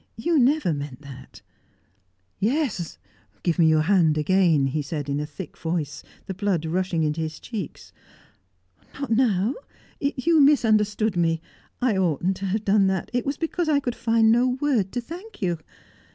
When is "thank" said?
15.01-15.39